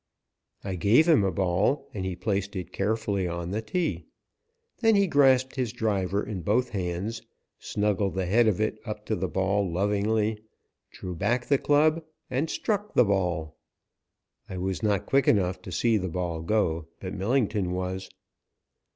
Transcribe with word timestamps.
I 0.63 0.77
gave 0.77 1.07
him 1.07 1.23
a 1.23 1.31
ball 1.31 1.87
and 1.93 2.03
he 2.03 2.15
placed 2.15 2.55
it 2.55 2.71
carefully 2.73 3.27
on 3.27 3.51
the 3.51 3.61
tee. 3.61 4.05
Then 4.79 4.95
he 4.95 5.05
grasped 5.05 5.57
his 5.57 5.71
driver 5.71 6.23
in 6.23 6.41
both 6.41 6.69
hands, 6.71 7.21
snuggled 7.59 8.15
the 8.15 8.25
head 8.25 8.47
of 8.47 8.59
it 8.59 8.79
up 8.83 9.05
to 9.05 9.15
the 9.15 9.27
ball 9.27 9.71
lovingly, 9.71 10.41
drew 10.89 11.13
back 11.13 11.45
the 11.45 11.59
club 11.59 12.03
and 12.31 12.49
struck 12.49 12.95
the 12.95 13.05
ball. 13.05 13.57
I 14.49 14.57
was 14.57 14.81
not 14.81 15.05
quick 15.05 15.27
enough 15.27 15.61
to 15.61 15.71
see 15.71 15.97
the 15.97 16.09
ball 16.09 16.41
go, 16.41 16.87
but 16.99 17.13
Millington 17.13 17.71
was. 17.71 18.09